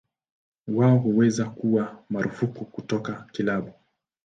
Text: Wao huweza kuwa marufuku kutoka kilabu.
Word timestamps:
Wao 0.67 0.97
huweza 0.97 1.45
kuwa 1.49 2.03
marufuku 2.09 2.65
kutoka 2.65 3.27
kilabu. 3.31 3.73